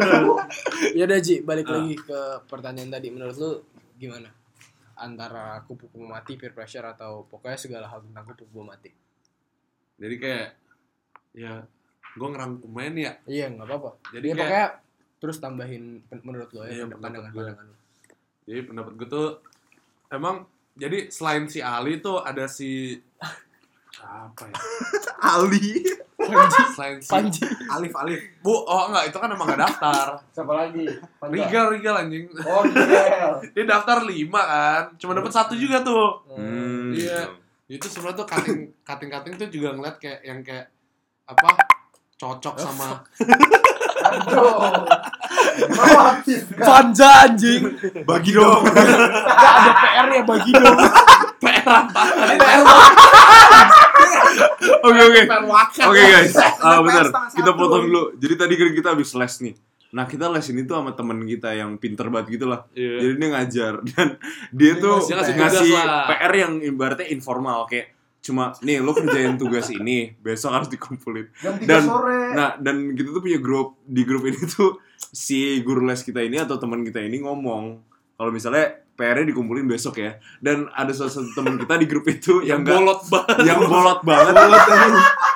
[0.94, 3.50] ya udah Ji balik lagi ke pertanyaan tadi menurut lu
[3.98, 4.31] gimana
[4.94, 8.94] antara kupu-kupu mati peer pressure atau pokoknya segala hal tentang kupu-kupu mati
[9.98, 10.48] Jadi kayak
[11.32, 11.64] ya
[12.12, 13.12] gue ngerangkumin ya.
[13.24, 14.66] iya nggak apa-apa Jadi ya kayak pokoknya
[15.16, 15.84] terus tambahin
[16.20, 17.76] menurut lo Iya, ya pendapat pandangan-pandangan lu
[18.42, 19.28] Jadi pendapat gue tuh
[20.12, 20.36] emang
[20.72, 22.96] jadi selain si Ali tuh ada si
[24.02, 24.56] apa ya?
[25.36, 25.84] Ali.
[26.74, 28.20] Selain si Panji Alif Alif.
[28.40, 30.06] Bu, oh enggak itu kan emang gak daftar.
[30.32, 30.86] Siapa lagi?
[31.20, 31.30] Panca.
[31.30, 32.24] Rigal, Rigal anjing.
[32.42, 33.30] Oh, Miguel.
[33.54, 34.82] Dia daftar 5 kan.
[34.96, 36.24] Cuma dapat satu juga tuh.
[36.34, 36.90] Hmm.
[36.96, 37.30] Iya.
[37.68, 40.71] Itu sebenarnya tuh cutting cutting cutting tuh juga ngeliat kayak yang kayak
[41.32, 41.50] apa
[42.14, 42.98] cocok sama kan.
[46.54, 47.62] Panja anjing
[48.02, 48.62] Bagi dong.
[48.66, 50.78] ada PR ya bagi dong
[51.38, 52.02] PR apa?
[54.82, 55.22] Oke oke.
[55.84, 57.06] Oke guys, ah Setengah benar.
[57.30, 58.02] Kita potong dulu.
[58.16, 59.54] Jadi tadi kan kita habis les nih.
[59.92, 62.64] Nah kita les ini tuh sama temen kita yang pinter banget gitu lah.
[62.72, 62.96] Iya.
[63.02, 64.08] Jadi dia ngajar dan
[64.50, 65.70] dia tuh ngasih- ngasih.
[66.08, 67.92] PR yang ibaratnya informal kayak
[68.22, 71.26] cuma nih lo kerjain tugas ini besok harus dikumpulin.
[71.37, 72.20] Jam 3 Dan sore.
[72.32, 76.38] nah dan kita tuh punya grup di grup ini tuh si guru les kita ini
[76.38, 77.82] atau teman kita ini ngomong
[78.14, 80.14] kalau misalnya PR-nya dikumpulin besok ya.
[80.38, 83.37] Dan ada salah satu teman kita di grup itu yang yang enggak bolot banget.
[83.42, 84.35] yang bolot banget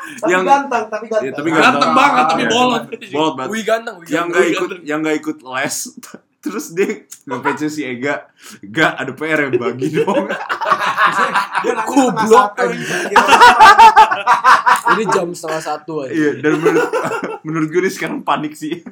[0.06, 1.26] tapi yang ganteng, tapi ganteng.
[1.26, 1.92] Ya, tapi Ganteng ganteng.
[1.92, 2.50] banget tapi Iya.
[2.52, 2.82] bolot.
[3.10, 4.30] bolot banget wih ganteng wih yang ganteng.
[4.30, 4.82] nggak Wih, ikut ganteng.
[4.84, 5.76] yang nggak ikut les
[6.46, 8.30] terus dia nge si Ega
[8.62, 10.30] gak ada PR yang bagi dong.
[11.56, 12.58] Dia Goblok,
[14.96, 16.90] ini jam setengah satu aja iya dan menurut
[17.46, 18.82] menurut gue dia sekarang panik sih.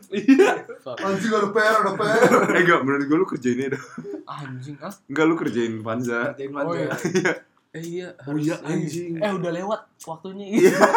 [0.83, 0.99] Fuck.
[1.01, 2.21] Anjing ada PR, ada PR.
[2.55, 3.83] eh enggak menurut gue lu kerjain aja dah
[4.25, 4.93] anjing ah.
[5.11, 6.21] Enggak lu kerjain Panza.
[6.35, 6.89] Kerjain oh iya.
[6.91, 7.33] Manja.
[7.75, 9.19] eh iya Oh iya anjing.
[9.19, 10.47] eh udah lewat waktunya.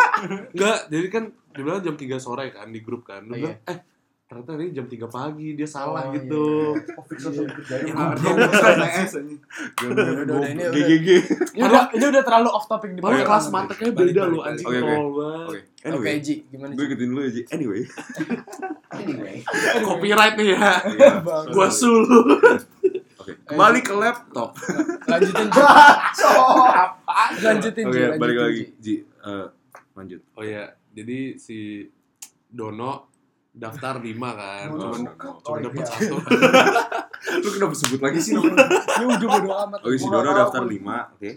[0.54, 3.26] Enggak, jadi kan dia bilang jam 3 sore kan di grup kan.
[3.26, 3.78] Oh, bilang, eh
[4.28, 6.76] ternyata ini jam 3 pagi dia salah Oh, gitu.
[6.76, 7.96] Oh, fix langsung kerjain.
[7.96, 9.40] PNS, anjing.
[9.82, 10.72] udah, udah, ini udah.
[10.76, 11.08] GGG
[11.54, 14.38] ini udah ini udah terlalu off topic di Padahal kelas manteknya Balik, beda balik, lu
[14.38, 14.48] balik.
[14.50, 14.84] anjing Oke, oke.
[14.86, 15.48] tol banget.
[15.48, 17.82] oke Oke anyway Ji, gimana gue ikutin dulu ya Ji anyway
[18.90, 19.36] Anyway.
[19.86, 20.72] Copyright nih ya.
[20.82, 21.12] Iya,
[21.54, 22.20] Gua sulu.
[23.18, 24.50] oke kembali ke laptop
[25.06, 25.62] Lanjutin Ji.
[27.40, 28.02] Lanjutin oke Ji.
[28.14, 28.96] balik lanjutin, lagi Ji.
[29.04, 29.48] Eh,
[29.94, 31.88] lanjut Oh iya, jadi si
[32.46, 33.08] Dono
[33.58, 34.66] daftar 5 kan.
[34.70, 35.28] Dono Cuman suka.
[35.36, 35.90] cuma Oh, dapet iya.
[35.90, 36.16] satu.
[37.44, 39.80] lu kenapa sebut lagi sih namanya Ya udah bodo amat.
[39.82, 41.32] oke si Gua nggak Dono tahu, daftar 5 oke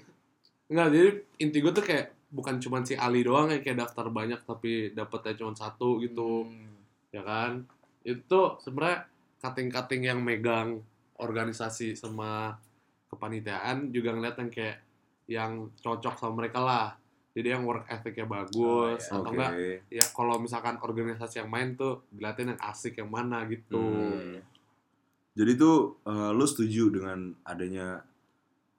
[0.70, 1.08] Enggak, jadi
[1.40, 5.34] inti gue tuh kayak bukan cuma si Ali doang yang kayak daftar banyak tapi dapetnya
[5.34, 6.46] cuma satu gitu.
[6.46, 6.78] Hmm.
[7.08, 7.66] ya kan
[8.00, 9.02] itu sebenarnya
[9.36, 10.78] cutting-cutting yang megang
[11.16, 12.54] organisasi sama
[13.08, 14.78] kepanitiaan juga ngeliat yang kayak
[15.26, 16.86] yang cocok sama mereka lah
[17.30, 19.50] jadi yang work ethicnya bagus Oh, atau oke enggak
[19.86, 24.42] ya kalau misalkan organisasi yang main tuh diliatin yang asik yang mana gitu Hmm.
[25.30, 28.02] Jadi tuh eh, lu setuju dengan adanya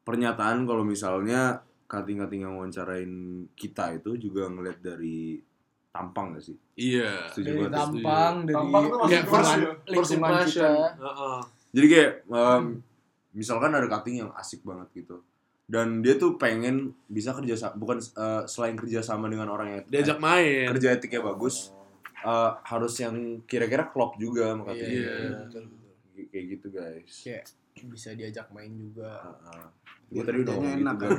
[0.04, 3.12] pernyataan kalau misalnya kating-kating yang wawancarain
[3.54, 5.40] kita itu juga ngeliat dari
[5.92, 6.56] tampang gak sih?
[6.74, 7.76] iya Setuju Dari banget.
[7.76, 9.54] tampang, dari Tampang tuh first,
[9.88, 11.00] first impression kita.
[11.00, 11.40] Heeh.
[11.72, 12.64] Jadi kayak em,
[13.32, 15.20] misalkan ada cutting yang asik banget gitu.
[15.72, 16.76] Dan dia tuh pengen
[17.08, 21.24] bisa kerja sa- bukan eh, selain kerja sama dengan orang yang diajak main kerja etiknya
[21.24, 21.72] bagus,
[22.20, 24.92] eh, harus yang kira-kira klop juga sama cutting.
[25.00, 25.16] Iya.
[25.42, 26.28] betul, betul.
[26.28, 27.08] Kayak gitu guys.
[27.18, 27.44] Kayak
[27.84, 29.16] bisa diajak main juga.
[30.08, 31.10] Gue tadi udah ngomong gitu enak, kan.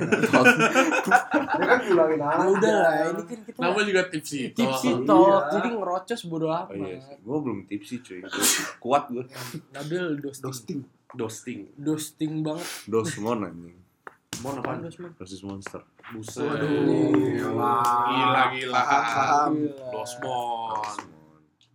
[1.50, 2.36] dia kan bilangin aja.
[2.36, 5.08] Ya udah lah, ini kan kita nama juga tipsy tipsy Iya.
[5.08, 6.76] talk, jadi ngerocos bodo Oh amat.
[6.76, 7.16] iya sih.
[7.18, 8.20] Gue belum tipsy cuy.
[8.20, 8.44] Gua
[8.78, 9.24] kuat gue.
[9.72, 10.44] Nabil dosting.
[10.44, 10.80] Dosting.
[11.14, 12.68] dosting Dosting banget.
[12.84, 13.76] Dosmon anjing.
[14.42, 15.06] Apaan apa?
[15.16, 15.80] Dosis monster.
[16.10, 16.82] buset Waduh.
[17.38, 19.52] gila gila Paham.
[19.56, 19.86] Gila.
[19.88, 20.98] Dosmon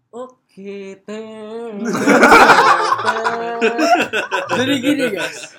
[0.10, 1.78] Oke, teh.
[4.50, 5.54] Jadi gini guys,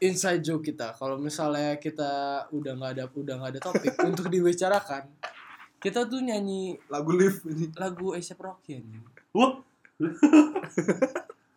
[0.00, 2.10] inside joke kita kalau misalnya kita
[2.48, 5.04] udah nggak ada udah nggak ada topik untuk dibicarakan
[5.76, 7.68] kita tuh nyanyi Lagu live ini.
[7.76, 9.04] lagu ASAP Rocky anjing.
[9.36, 9.60] Wah.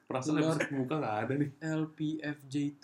[0.03, 1.49] Perasaan episode muka nggak ada nih.
[1.63, 2.83] LPFJ2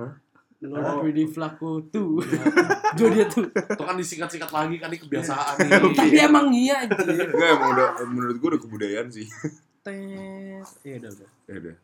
[0.00, 0.12] Hah?
[0.58, 5.54] Lord Pretty Flaco 2 Jodia tuh Itu kan disingkat-singkat lagi kan ini kebiasaan
[5.98, 6.24] Tapi nih.
[6.24, 9.26] emang iya anjir Enggak emang udah menurut gue udah kebudayaan sih.
[9.82, 11.76] Tes Iya udah udah ya udah.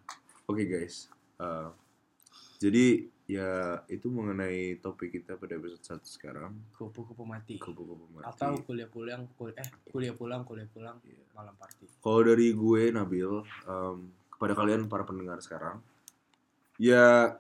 [0.47, 1.07] Oke guys.
[1.37, 1.69] Eh,
[2.59, 2.87] jadi
[3.23, 3.51] ya
[3.87, 6.53] itu mengenai topik kita pada episode 1 sekarang.
[6.73, 8.27] Kupu-kupu mati Kupu-kupu mati.
[8.27, 11.23] Atau kuliah pulang kul eh kuliah pulang kuliah pulang Iya.
[11.31, 13.31] malam party Kalau dari gue Nabil
[13.63, 13.97] em,
[14.29, 15.79] kepada kalian para pendengar sekarang,
[16.75, 17.39] ya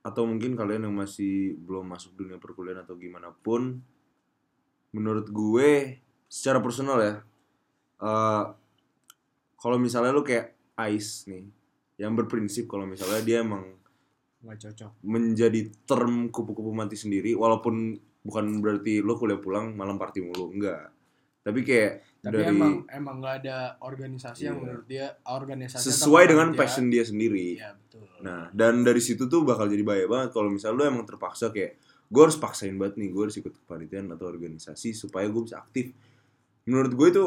[0.00, 3.80] atau mungkin kalian yang masih belum masuk dunia perkuliahan atau gimana pun,
[4.96, 7.14] menurut gue secara personal ya,
[8.00, 8.44] eh,
[9.60, 10.56] kalau misalnya lu kayak
[10.88, 11.44] Ice nih,
[12.00, 13.76] yang berprinsip kalau misalnya dia emang
[14.40, 20.24] nggak cocok menjadi term kupu-kupu mati sendiri, walaupun bukan berarti lo kuliah pulang malam party
[20.24, 20.88] mulu, enggak.
[21.40, 24.62] Tapi kayak tapi dari emang emang nggak ada organisasi yang Iya.
[24.62, 27.56] menurut dia organisasi sesuai dengan kepanitiaan- passion dia sendiri.
[27.56, 28.04] Iya betul.
[28.20, 31.80] Nah, dan dari situ tuh bakal jadi bahaya banget kalau misalnya lu emang terpaksa kayak
[32.06, 35.96] gue harus paksain banget nih gue harus ikut kepanitiaan atau organisasi supaya gue bisa aktif.
[36.64, 37.24] Menurut gue itu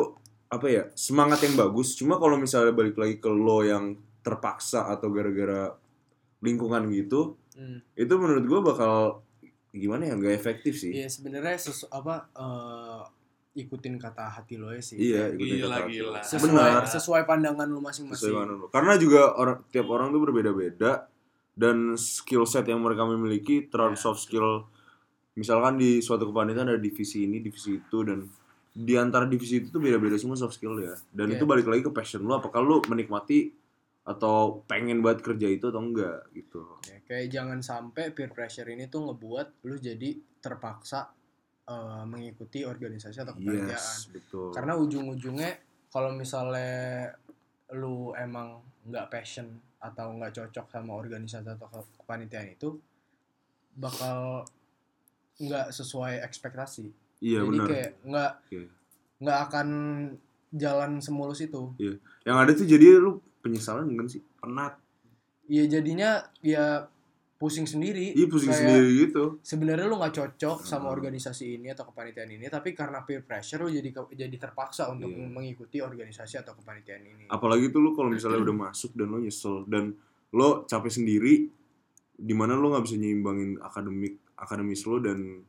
[0.47, 1.95] apa ya semangat yang bagus.
[1.95, 5.73] Cuma kalau misalnya balik lagi ke lo yang terpaksa atau gara-gara
[6.39, 7.81] lingkungan gitu, Hmm.
[7.93, 9.25] itu menurut gue bakal
[9.71, 10.93] gimana ya nggak efektif sih.
[10.93, 13.01] Iya sebenarnya sesu apa eh,
[13.53, 14.97] ikutin kata hati lo ya sih.
[14.97, 16.09] Iya, ikutin Gila, kata hati lo.
[16.09, 16.19] gila.
[16.25, 16.83] Sesuai Benar.
[16.89, 18.33] sesuai pandangan lo masing-masing.
[18.73, 21.05] Karena juga orang tiap orang tuh berbeda-beda
[21.53, 24.65] dan skill set yang mereka miliki terhadap Ya, soft skill
[25.33, 28.25] misalkan di suatu kepanitiaan ada divisi ini, divisi itu dan
[28.73, 30.97] di antara divisi itu tuh beda-beda semua soft skill ya.
[31.13, 31.37] Dan Oke.
[31.37, 33.53] itu balik lagi ke passion lo apakah lo menikmati
[34.03, 36.65] atau pengen banget kerja itu atau enggak gitu.
[36.89, 41.13] Ya, kayak jangan sampai peer pressure ini tuh ngebuat lu jadi terpaksa
[41.63, 43.71] eh, mengikuti organisasi atau kepanitiaan.
[43.71, 44.51] Yes, betul.
[44.51, 45.51] Karena ujung-ujungnya
[45.87, 47.13] kalau misalnya
[47.71, 49.47] lu emang nggak passion
[49.79, 52.75] atau nggak cocok sama organisasi atau ke- kepanitiaan itu
[53.73, 54.45] bakal
[55.37, 56.87] nggak sesuai ekspektasi.
[57.19, 57.67] iya Jadi benar.
[57.67, 58.31] kayak nggak
[59.23, 59.67] nggak akan
[60.53, 61.73] jalan semulus itu.
[62.23, 64.21] Yang ada tuh jadi lu penyesalan kan sih?
[64.37, 64.77] Penat.
[65.47, 66.87] Iya jadinya ya
[67.43, 68.15] pusing sendiri.
[68.15, 69.23] Iya pusing Kayak sendiri gitu.
[69.43, 70.95] Sebenarnya lu nggak cocok sama Hmm.
[70.95, 75.27] organisasi ini atau kepanitiaan ini, tapi karena peer pressure lu jadi jadi terpaksa untuk Iya.
[75.27, 77.25] mengikuti organisasi atau kepanitiaan ini.
[77.27, 79.91] apalagi tuh lu kalau misalnya udah masuk dan lo nyesel dan
[80.31, 81.33] lo capek sendiri
[82.13, 85.43] di mana lo nggak bisa nyimbangin akademik akademis lo dan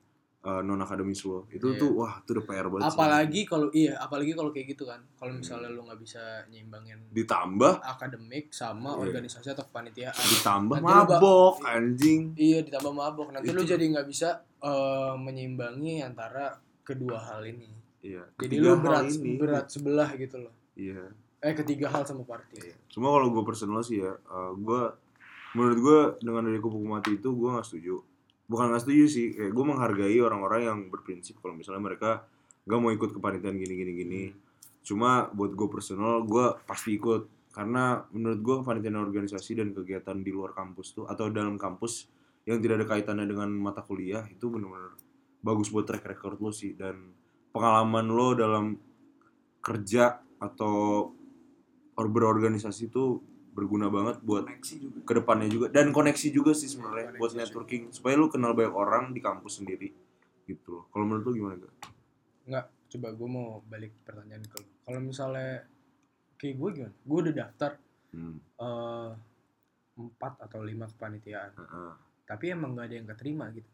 [0.44, 1.80] non akademis lo itu Iya.
[1.80, 5.00] tuh wah itu udah PR banget apalagi kalau iya apalagi kalau kayak gitu kan.
[5.14, 7.80] Kalau misalnya lu nggak bisa nyimbangin ditambah?
[7.80, 9.00] akademik sama Iya.
[9.02, 10.12] organisasi atau kepanitiaan.
[10.12, 12.22] Ditambah Nanti ba- mabok anjing.
[12.35, 13.28] Iya ditambah mabok.
[13.30, 13.64] Nanti Itu.
[13.66, 14.28] jadi nggak bisa
[14.61, 17.72] eh, menyimbangi antara kedua hal ini.
[18.00, 19.37] Iya jadi hal berat ini.
[19.37, 20.52] berat sebelah gitu loh.
[20.74, 21.09] Iya.
[21.40, 22.57] Eh ketiga hal sama party
[22.88, 24.12] cuma kalau gue personal sih ya
[24.54, 24.83] gue
[25.52, 28.00] menurut gue dengan dari kupu mati itu gue nggak setuju
[28.48, 29.26] bukan nggak setuju sih.
[29.33, 32.11] Kayak gue menghargai orang-orang yang berprinsip kalau misalnya mereka
[32.64, 34.22] gak mau ikut kepanitiaan gini gini gini.
[34.85, 37.52] Cuma buat gue personal gue pasti ikut.
[37.54, 42.11] Karena menurut gue kepanitiaan organisasi dan kegiatan di luar kampus tuh atau dalam kampus
[42.44, 44.92] yang tidak ada kaitannya dengan mata kuliah itu benar-benar
[45.40, 46.74] bagus buat track record lo sih.
[46.74, 47.14] Dan
[47.54, 48.64] pengalaman lo dalam
[49.64, 51.09] kerja atau
[51.94, 53.22] or berorganisasi itu
[53.54, 54.98] berguna banget buat juga.
[55.06, 55.66] ke depannya juga.
[55.70, 57.82] Dan koneksi juga sih sebenarnya Koneksi buat networking.
[57.94, 59.94] Supaya lu kenal banyak orang di kampus sendiri
[60.44, 60.84] gitu loh.
[60.90, 61.74] Kalau menurut lu gimana gak?
[62.44, 64.68] nggak coba gue mau balik pertanyaan ke lu.
[64.84, 65.64] Kalau misalnya
[66.36, 66.94] kayak gue gimana?
[67.06, 67.72] Gue udah daftar
[68.14, 69.10] Hmm, eh,
[69.98, 71.50] empat atau lima kepanitiaan.
[71.58, 71.92] Heeh.
[72.24, 73.68] tapi emang nggak ada yang keterima gitu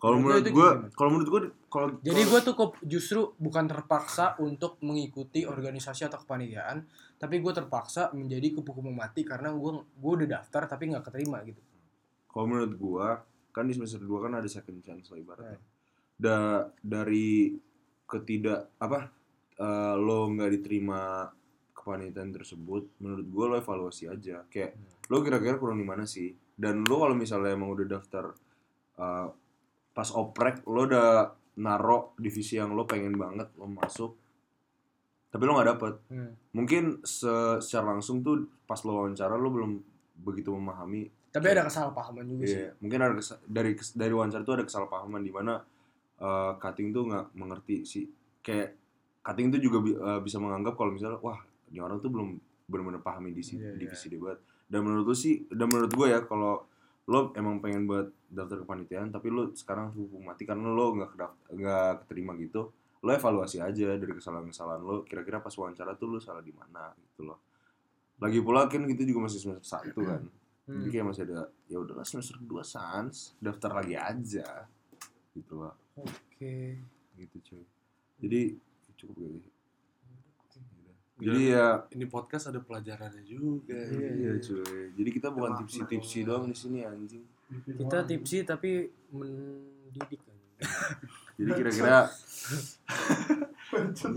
[0.00, 0.88] kalau Menurut gimana?
[0.96, 6.24] kalau menurut gua kalau Jadi gue tuh kok justru bukan terpaksa untuk mengikuti organisasi atau
[6.24, 6.88] kepanitiaan,
[7.20, 11.60] tapi gue terpaksa menjadi kupu-kupu mati karena gue gue udah daftar tapi nggak keterima gitu.
[12.32, 13.08] kalau menurut gua
[13.52, 15.58] kan di semester 2 kan ada second chance lah ibaratnya.
[15.58, 15.68] Right.
[16.16, 17.58] Da, dari
[18.06, 19.10] ketidak apa
[19.58, 21.28] eh, lo nggak diterima
[21.76, 24.46] kepanitiaan tersebut, menurut gua lo evaluasi aja.
[24.46, 24.78] Kayak
[25.10, 26.30] lo kira-kira kurang di mana sih?
[26.54, 28.30] Dan lo kalau misalnya emang udah daftar
[28.96, 29.28] eh,
[30.00, 34.16] pas oprek lo udah naro divisi yang lo pengen banget lo masuk,
[35.28, 35.94] tapi lo nggak dapet.
[36.08, 36.32] Hmm.
[36.52, 39.72] Mungkin se- secara langsung tuh pas lo wawancara lo belum
[40.16, 42.58] begitu memahami Tapi ada kesalahpahaman juga sih.
[42.58, 45.60] Iya, mungkin ada kes- dari kes- dari wawancara tuh ada kesalahpahaman di mana
[46.16, 48.04] eh, cutting tuh nggak mengerti sih.
[48.40, 48.76] Kayak
[49.20, 52.34] cutting tuh juga bi- eh, bisa menganggap kalau misalnya wah, ini orang tuh belum
[52.66, 53.76] benar-benar pahami di Iya, iya.
[53.76, 54.40] divisi debat.
[54.64, 56.62] dan menurut lu sih dan menurut gue ya kalau
[57.10, 61.10] lo emang pengen buat daftar kepanitiaan tapi lo sekarang hukum mati karena lo nggak
[61.50, 62.70] nggak keterima gitu
[63.02, 67.26] lo evaluasi aja dari kesalahan-kesalahan lo kira-kira pas wawancara tuh lo salah di mana gitu
[67.26, 67.42] loh.
[68.20, 70.22] Lagi pula kan gitu juga masih semester satu kan
[70.70, 74.70] jadi kayak masih ada ya udahlah semester 2 sans daftar lagi aja
[75.34, 75.74] gitu loh.
[75.98, 76.78] Oke.
[77.18, 77.64] gitu cuy.
[78.22, 78.40] Jadi
[78.96, 79.59] cukup sih
[81.20, 83.76] jadi ya Ini podcast ada pelajarannya juga.
[83.92, 84.96] iya cuy.
[84.96, 87.24] Jadi kita bukan tipsi-tipsi doang di sini anjing.
[87.68, 90.36] Kita tipsi tapi mendidik kan.
[91.40, 92.12] jadi kira-kira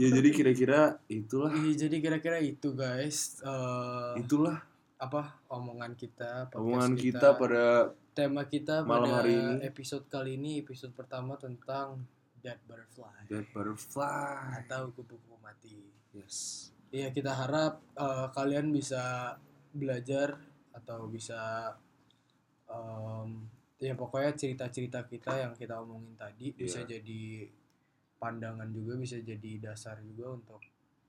[0.02, 1.52] ya jadi kira-kira itulah.
[1.54, 3.40] Iya, jadi kira-kira itu guys.
[3.44, 4.60] Eh, itulah.
[5.04, 5.36] apa?
[5.52, 7.36] Omongan kita, podcast omongan kita.
[7.36, 9.56] pada tema kita malam pada hari ini.
[9.68, 12.08] episode kali ini episode pertama tentang
[12.40, 13.28] dead butterfly.
[13.28, 14.64] Dead Butterfly.
[14.64, 15.92] Atau kupu-kupu mati.
[16.16, 19.34] yes Iya kita harap eh, kalian bisa
[19.74, 20.38] belajar
[20.70, 21.74] atau bisa
[22.70, 23.50] em,
[23.82, 26.98] ya pokoknya cerita-cerita kita yang kita omongin tadi bisa Iya.
[27.02, 27.50] jadi
[28.22, 30.62] pandangan juga bisa jadi dasar juga untuk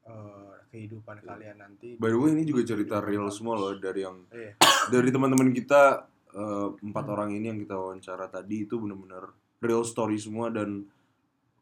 [0.04, 1.96] eh, kehidupan kalian nanti.
[1.96, 4.56] by the way ini juga cerita real semua loh dari yang Iya.
[4.88, 9.28] dari teman-teman kita eh, empat orang ini yang kita wawancara tadi itu benar-benar
[9.60, 10.80] real story semua dan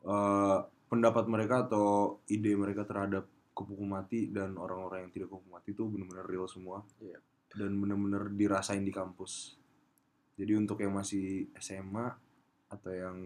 [0.03, 5.77] eh, pendapat mereka atau ide mereka terhadap kupu mati dan orang-orang yang tidak kupu mati
[5.77, 6.81] itu benar-benar real semua.
[7.01, 7.21] Iya.
[7.53, 9.61] dan benar-benar dirasain di kampus.
[10.41, 12.09] Jadi untuk yang masih SMA
[12.73, 13.17] atau yang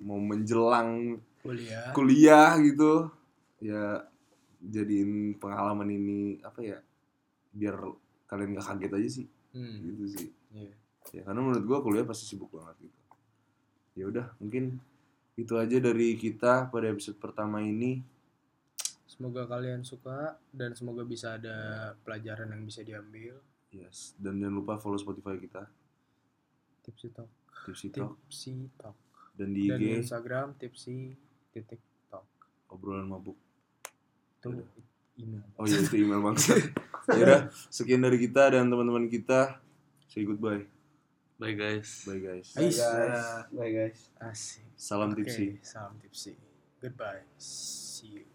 [0.00, 1.92] mau menjelang kuliah.
[1.92, 3.12] kuliah gitu
[3.60, 4.08] ya
[4.64, 6.80] jadiin pengalaman ini apa ya
[7.52, 7.76] biar
[8.24, 9.26] kalian gak kaget aja sih.
[9.52, 10.28] Hmm, gitu sih.
[10.56, 10.72] Iya.
[11.12, 13.00] ya karena menurut gua kuliah pasti sibuk banget gitu.
[14.00, 14.80] Ya udah mungkin
[15.36, 18.00] itu aja dari kita pada episode pertama ini
[19.14, 20.18] Semoga kalian suka
[20.50, 21.54] dan semoga bisa ada
[22.02, 23.38] pelajaran yang bisa diambil.
[23.70, 25.66] yes dan jangan lupa follow Spotify kita
[26.80, 27.30] Tipsy Talk.
[27.64, 28.94] Tipsy Talk Tipsy Talk.
[29.32, 31.14] dan di Dan IG Instagram tipsy
[31.48, 32.26] titik talk.
[32.68, 33.34] obrolan mabuk
[34.36, 34.62] Itu
[35.16, 35.42] email.
[35.54, 36.54] oh iya itu email bangsa
[37.10, 39.58] ya udah sekian dari kita dan teman-teman kita
[40.06, 40.66] say goodbye
[41.34, 42.02] Bye guys.
[42.02, 42.78] bye guys Ais.
[43.50, 43.98] Bye guys.
[44.20, 44.62] Asik.
[44.76, 46.34] salam Oke, tipsy salam tipsy.
[46.78, 47.26] Goodbye.
[47.36, 48.33] See you.